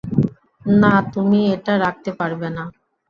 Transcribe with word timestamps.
না, 0.65 0.93
তুমি 1.13 1.39
এটা 1.55 1.73
রাখতে 1.83 2.11
পারবে 2.19 2.47
না। 2.57 2.63